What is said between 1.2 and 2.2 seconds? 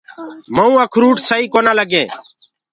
سئي ڪونآ لگينٚ۔